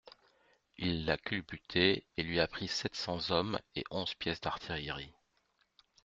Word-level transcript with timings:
Il 0.79 1.05
l'a 1.05 1.15
culbuté 1.15 2.07
et 2.17 2.23
lui 2.23 2.39
a 2.39 2.47
pris 2.47 2.67
sept 2.67 2.95
cents 2.95 3.29
hommes 3.29 3.59
et 3.75 3.83
onze 3.91 4.15
pièces 4.15 4.41
d'artillerie. 4.41 5.13